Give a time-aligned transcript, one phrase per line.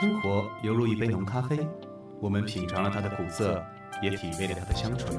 [0.00, 1.58] 生活犹如一杯浓咖啡，
[2.20, 3.62] 我们品尝了它的苦涩，
[4.02, 5.14] 也体味了它的香醇。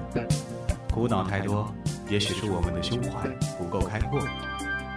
[0.92, 1.72] 苦恼太多，
[2.10, 4.20] 也许是我们的胸怀不够开阔；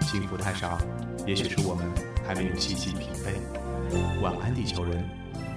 [0.01, 0.79] 幸福太少，
[1.27, 1.87] 也许是我们
[2.27, 4.23] 还没有细细品味。
[4.23, 5.07] 晚安，地球人，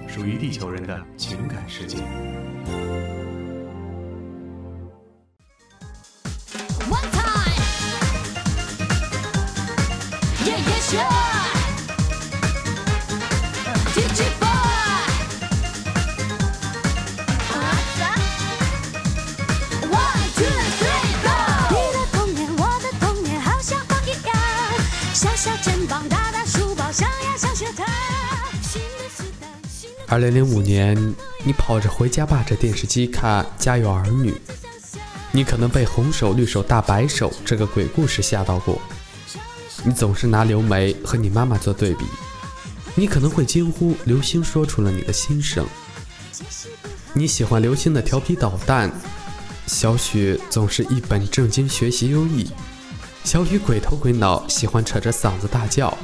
[0.06, 1.96] 属于地球人的情感世界。
[30.10, 30.96] 二零零五年，
[31.44, 34.32] 你跑着回家霸着电视机看《家有儿女》，
[35.32, 38.80] 你可能被红手绿手大白手这个鬼故事吓到过。
[39.84, 42.06] 你总是拿刘梅和你妈妈做对比，
[42.94, 45.66] 你可能会惊呼刘星说出了你的心声。
[47.12, 48.90] 你喜欢刘星的调皮捣蛋，
[49.66, 52.50] 小雪总是一本正经学习优异，
[53.24, 55.94] 小雨鬼头鬼脑，喜欢扯着嗓子大叫。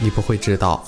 [0.00, 0.84] 你不会知道，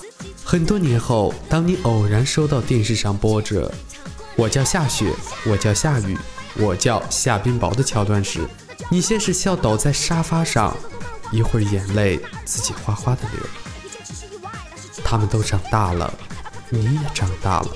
[0.51, 3.71] 很多年后，当你偶然收到电视上播着
[4.35, 5.13] “我叫夏雪，
[5.45, 6.17] 我叫夏雨，
[6.57, 8.49] 我叫夏冰雹”的桥段时，
[8.91, 10.75] 你先是笑倒在沙发上，
[11.31, 13.43] 一会儿眼泪自己哗哗的流。
[15.05, 16.11] 他们都长大了，
[16.71, 17.69] 你也长大了。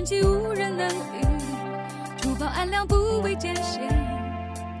[0.00, 1.26] 一身正气无人能比。
[2.16, 3.82] 除暴安良不畏艰险，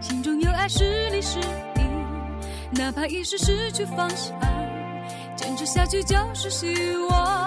[0.00, 1.38] 心中有爱是你是
[1.74, 1.82] 你。
[2.70, 4.38] 哪怕一时失去方向，
[5.36, 6.74] 坚持下去就是希
[7.10, 7.39] 望。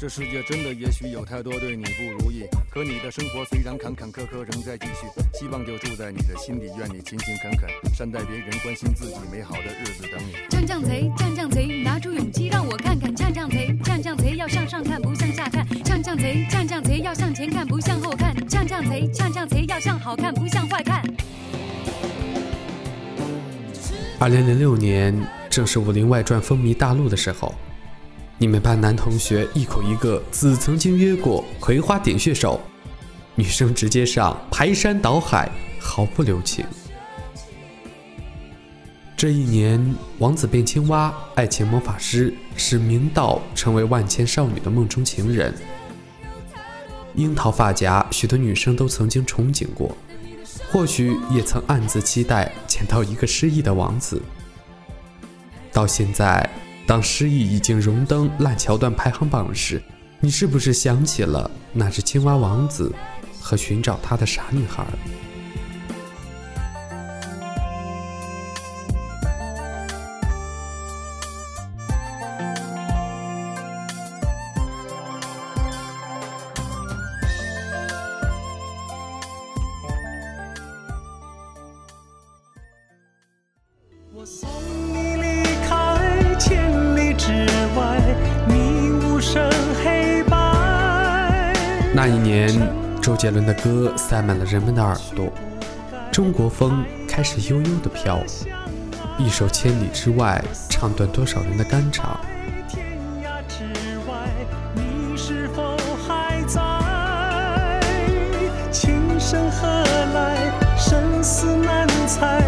[0.00, 5.06] 这世界真的也许有太多对你不如意，可你的生活虽然坎坎坷坷仍在继续，
[5.38, 10.32] 希望就住在你的心里，愿你勤勤恳恳，善待别人，关心自己，美好的日子等你。
[10.48, 13.14] 降降贼，降降贼，拿出勇气让我看看。
[13.14, 15.68] 降降贼，降降贼，要向上看，不向下看。
[15.84, 18.34] 降降贼，降降贼，要向前看，不向后看。
[18.48, 21.04] 降降贼，降降贼，要向好看，不向坏看。
[24.18, 25.14] 二零零六年，
[25.50, 27.54] 正是《武林外传》风靡大陆的时候，
[28.42, 32.58] 你们班男同学一口一个“子曾经约过葵花点穴手”，
[33.36, 35.46] 女生直接上排山倒海，
[35.78, 36.64] 毫不留情。
[39.14, 45.54] 这一年，王子变青蛙、爱情魔法师使明道成为万千少女的梦中情人。
[47.16, 49.94] 樱桃发夹，许多女生都曾经憧憬过，
[50.72, 54.22] 或许也曾暗自期待捡到一个失忆的王子。
[55.70, 56.48] 到现在，
[56.90, 59.80] 当失忆已经荣登烂桥段排行榜时，
[60.18, 62.92] 你是不是想起了那只青蛙王子
[63.40, 64.84] 和寻找他的傻女孩？
[84.12, 84.26] 我
[92.46, 95.30] 年，周杰伦的歌塞满了人们的耳朵，
[96.10, 98.18] 中国风开始悠悠地飘。
[99.18, 102.18] 一首《千里之外》，唱断多少人的肝肠。
[102.66, 102.82] 天
[103.22, 103.64] 涯之
[104.08, 104.14] 外，
[104.74, 105.76] 你是否
[106.08, 106.60] 还在？
[108.72, 109.66] 情深何
[110.14, 110.38] 来？
[110.78, 112.40] 生死难猜，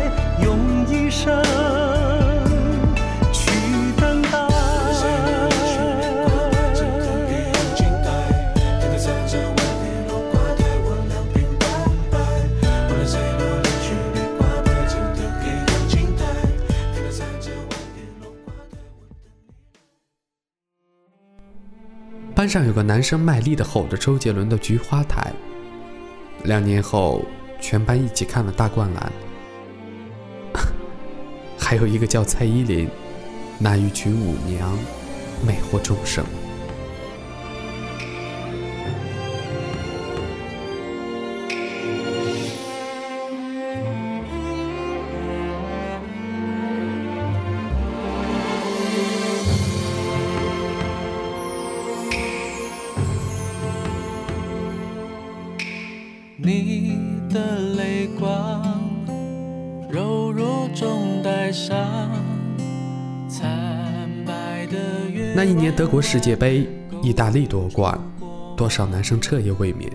[0.43, 0.57] 用
[0.89, 1.43] 一生
[22.53, 25.33] 上有个男生卖力的吼着周杰伦的《菊花台》，
[26.47, 27.25] 两年后，
[27.59, 29.13] 全班一起看了《大灌篮》。
[31.59, 32.91] 还有一个叫蔡依林，
[33.59, 34.79] 那一曲舞娘，
[35.47, 36.23] 魅惑众生。
[65.35, 66.67] 那一年德国世界杯，
[67.03, 67.99] 意大利夺冠，
[68.57, 69.91] 多少男生彻夜未眠。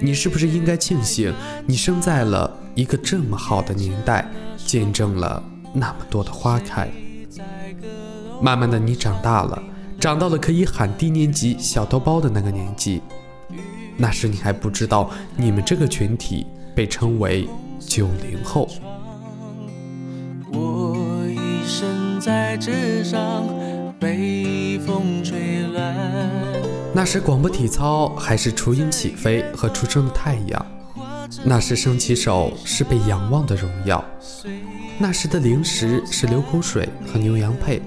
[0.00, 1.34] 你是不是应该庆幸，
[1.66, 4.24] 你生在了一个这么好的年代，
[4.64, 6.88] 见证了那么多的花开？
[8.40, 9.60] 慢慢的，你长大了，
[9.98, 13.02] 长到了可以喊低年级小豆包的那个年纪。
[13.96, 17.48] 那时你还不知道，你们这个群体被称为
[17.80, 18.68] 九零后。
[22.20, 23.48] 在纸上，
[23.98, 25.96] 被风吹乱。
[26.92, 30.66] 那时广播体操还是雏鹰起飞和初升的太阳，
[31.44, 34.04] 那时升旗手是被仰望的荣耀，
[34.98, 37.80] 那时的零食是流口水和牛羊配，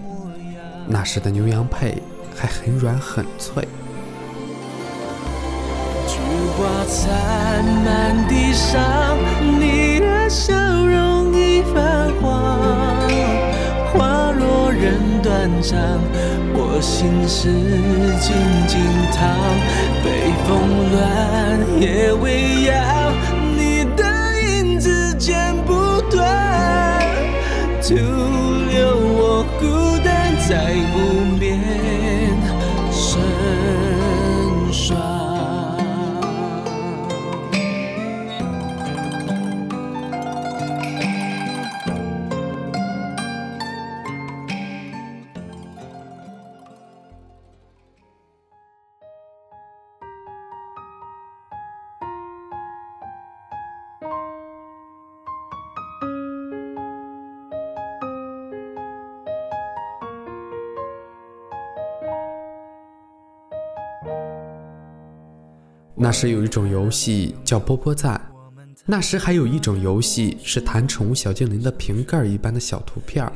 [0.88, 2.02] 那时的牛羊配
[2.36, 3.68] 还很软很脆。
[6.08, 6.18] 菊
[6.58, 9.18] 花残满地上，
[9.60, 10.54] 你的笑
[14.84, 15.80] 人断肠，
[16.54, 17.48] 我心事
[18.20, 18.36] 静
[18.68, 18.82] 静
[19.14, 19.24] 躺。
[20.04, 20.06] 北
[20.44, 20.52] 风
[20.92, 21.02] 乱，
[21.80, 23.16] 夜未央，
[23.56, 24.04] 你的
[24.42, 25.72] 影子剪不
[26.12, 27.02] 断，
[27.82, 29.64] 徒留我孤
[30.04, 31.23] 单在无
[66.04, 68.20] 那时有一种游戏叫波波赞，
[68.86, 73.32] 那时还有一种游戏是弹宠物小精灵的瓶盖一般的小图片儿。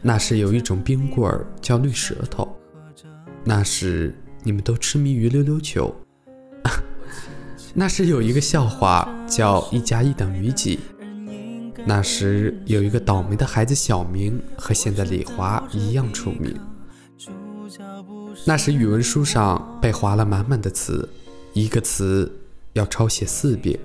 [0.00, 2.48] 那时有一种冰棍儿叫绿舌头，
[3.44, 5.94] 那时你们都痴迷于溜溜球。
[7.74, 10.80] 那时有一个笑话叫一加一等于几，
[11.84, 16.58] 那时有一个倒霉的孩子小明和现在李华一样出名。
[18.48, 21.06] 那时语文书上被划了满满的词，
[21.52, 22.32] 一个词
[22.72, 23.78] 要抄写四遍。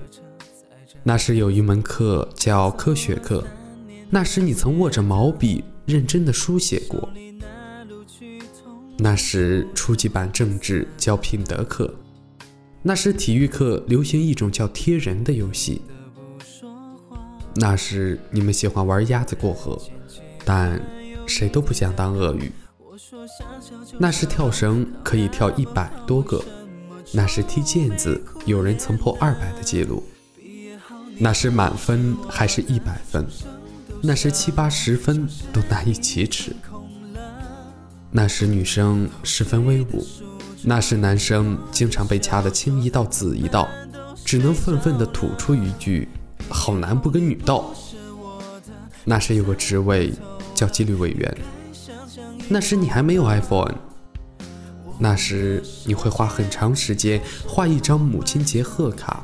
[1.04, 3.44] 那时有一门课叫科学课，
[4.10, 7.10] 那时你曾握着毛笔认真的书写过。
[8.98, 11.94] 那时初级版政治叫品德课，
[12.82, 15.82] 那时体育课流行一种叫贴人的游戏。
[17.56, 19.78] 那时你们喜欢玩鸭子过河，
[20.46, 20.82] 但
[21.28, 22.50] 谁都不想当鳄鱼。
[23.98, 26.44] 那时跳绳可以跳一百多个，
[27.12, 30.04] 那时踢毽子有人曾破二百的记录。
[31.18, 33.26] 那时满分还是一百分，
[34.02, 36.56] 那时七八十分都难以启齿。
[38.12, 40.06] 那时女生十分威武，
[40.62, 43.68] 那时男生经常被掐得青一道紫一道，
[44.24, 46.08] 只能愤愤地吐出一句
[46.48, 47.74] ：“好男不跟女斗。”
[49.04, 50.14] 那时有个职位
[50.54, 51.38] 叫纪律委员。
[52.50, 53.74] 那时你还没有 iPhone，
[55.00, 59.24] 那时你会花很长时间画一张母亲节贺卡，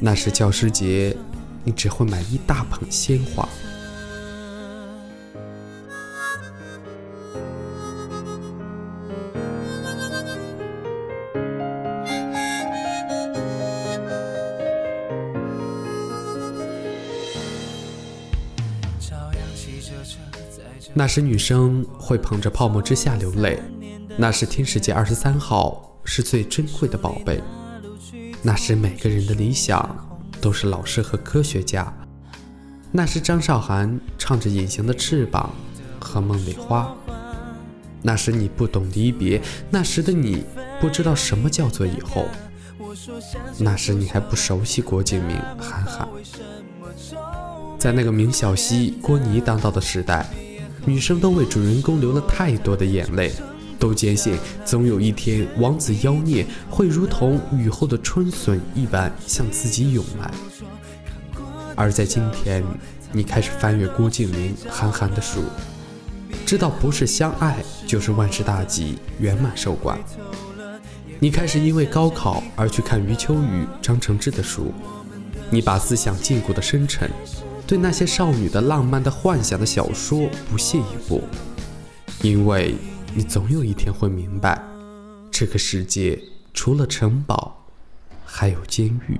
[0.00, 1.16] 那时教师节
[1.64, 3.48] 你只会买一大捧鲜花。
[20.98, 23.62] 那时女生会捧着泡沫之夏流泪，
[24.16, 27.38] 那时天使节二十三号是最珍贵的宝贝，
[28.40, 29.94] 那时每个人的理想
[30.40, 31.94] 都是老师和科学家，
[32.90, 35.54] 那时张韶涵唱着《隐形的翅膀》
[36.02, 36.96] 和《梦里花》，
[38.00, 40.44] 那时你不懂离别，那时的你
[40.80, 42.24] 不知道什么叫做以后，
[43.58, 46.08] 那时你还不熟悉郭敬明、韩寒，
[47.78, 50.26] 在那个明晓溪、郭妮当道的时代。
[50.86, 53.32] 女生都为主人公流了太多的眼泪，
[53.76, 60.30] 都坚信总有一天王子妖孽会如同雨后的春笋一般向自己涌来。
[61.74, 62.64] 而在今天，
[63.12, 65.42] 你开始翻阅郭敬明韩寒的书，
[66.46, 69.98] 知道不是相爱就是万事大吉、圆满收官。
[71.18, 74.72] 你开始因为高考而去看余秋雨、张承志的书，
[75.50, 77.10] 你把思想禁锢的深沉，
[77.66, 81.20] 对那些少女的浪漫的幻想的小说不屑一顾，
[82.22, 82.76] 因为
[83.12, 84.62] 你总有一天会明白，
[85.32, 86.22] 这个世界
[86.54, 87.66] 除了城堡，
[88.24, 89.18] 还有监狱。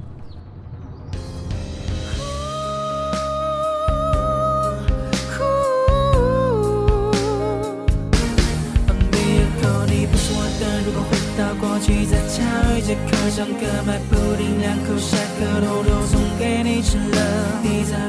[9.10, 12.44] 毕业后你不是我的，如果回到过去，在教
[12.76, 17.60] 育这课上课买布丁，两口下课偷偷送给你吃了。
[17.64, 18.08] 你在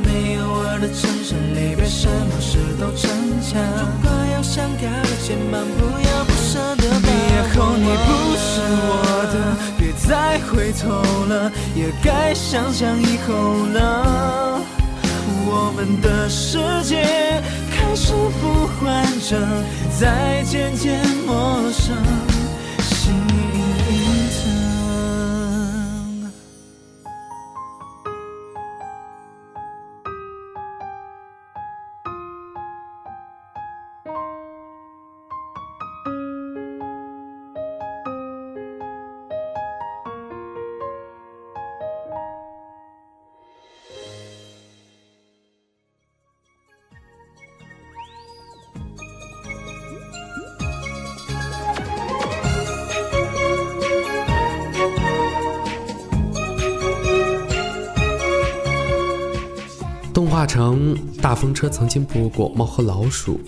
[5.78, 6.84] 不要不舍得。
[7.00, 8.92] 毕业后你不是我
[9.34, 9.36] 的，
[9.78, 13.34] 别再回头了，也该想想以后
[13.74, 14.62] 了。
[15.50, 18.12] 我们的世界开始
[18.42, 19.40] 不完整，
[19.98, 21.96] 在渐渐陌生，
[60.38, 63.39] 化成大风车曾经播过《猫和老鼠》，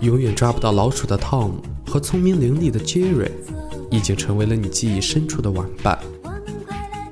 [0.00, 1.50] 永远抓不到老鼠的 Tom
[1.86, 3.30] 和聪明伶俐的 Jerry，
[3.90, 5.98] 已经成为了你记忆深处的玩伴。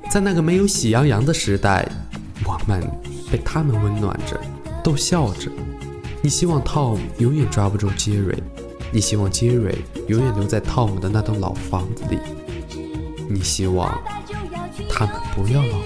[0.09, 1.87] 在那个没有喜羊羊的时代，
[2.43, 2.81] 我们
[3.31, 4.41] 被他们温暖着，
[4.83, 5.51] 逗笑着。
[6.23, 8.39] 你希望 Tom 永远抓不住 Jerry，
[8.91, 9.75] 你希望 Jerry
[10.07, 12.17] 永远留在 Tom 的那栋老房子里，
[13.29, 14.01] 你希望
[14.89, 15.77] 他们不要老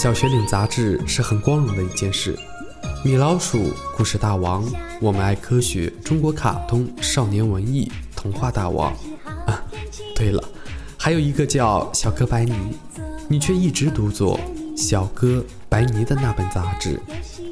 [0.00, 2.34] 小学领杂志是很光荣的一件事。
[3.04, 4.64] 米老鼠、故事大王、
[4.98, 8.90] 我们爱科学、中国卡通、少年文艺、童话大王。
[9.44, 9.62] 啊，
[10.16, 10.42] 对了，
[10.96, 12.54] 还有一个叫小哥白尼，
[13.28, 14.40] 你却一直读作
[14.74, 16.98] 小哥白尼的那本杂志，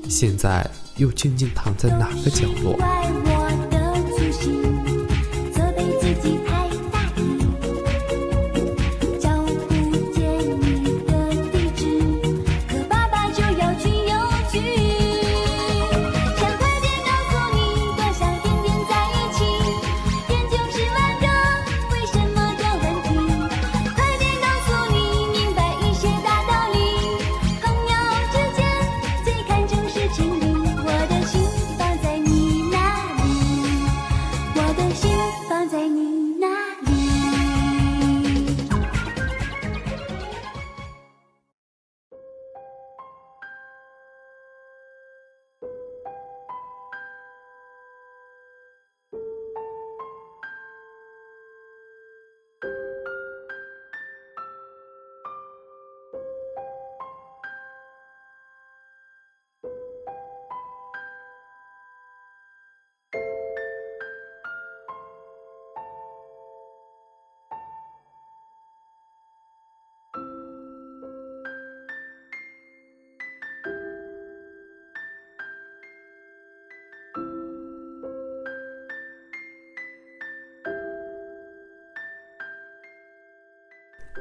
[0.08, 3.37] 现在又静静躺在哪个角落？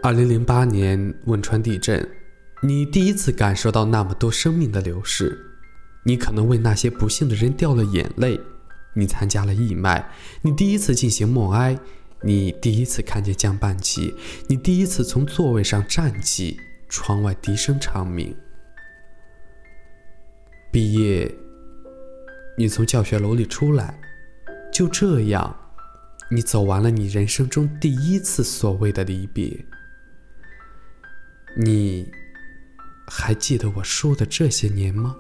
[0.08, 2.10] 二零零八年汶川地震，
[2.62, 5.38] 你第一次感受到那么多生命的流逝，
[6.04, 8.40] 你可能为那些不幸的人掉了眼泪，
[8.94, 10.10] 你参加了义卖，
[10.42, 11.78] 你第一次进行默哀，
[12.22, 14.16] 你第一次看见降半旗，
[14.48, 18.34] 你第一次从座位上站起，窗外笛声长鸣。
[20.72, 21.30] 毕业，
[22.58, 24.00] 你从教学楼里出来，
[24.72, 25.54] 就这样，
[26.32, 29.66] 你走完了你人生中第一次所谓的离别。
[31.60, 32.08] 你
[33.08, 35.16] 还记得我说的这些年吗？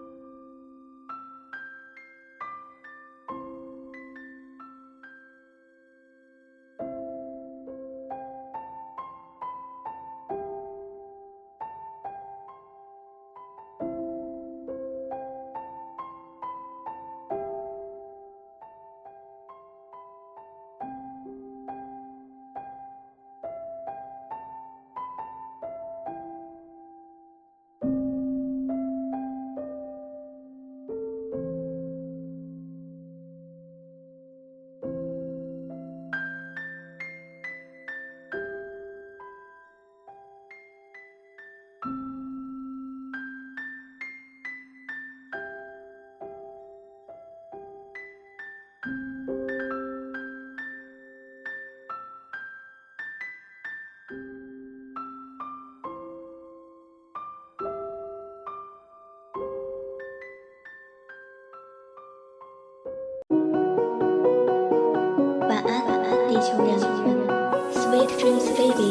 [66.54, 67.27] 晚安，地球人。
[67.74, 68.88] Sweet dreams, baby.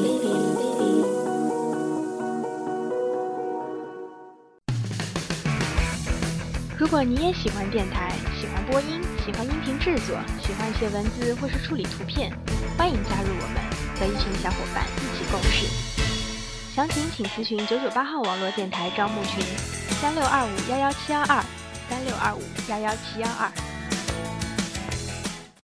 [6.78, 12.30] 如果你也喜欢电台，喜欢播音，喜欢音频制作，喜欢写文字或是处理图片，
[12.76, 13.62] 欢迎加入我们，
[13.98, 15.66] 和一群小伙伴一起共事。
[16.74, 19.42] 详情请咨询九九八号网络电台招募群：
[20.00, 21.42] 三六二五幺幺七幺二，
[21.88, 23.50] 三六二五幺幺七幺二。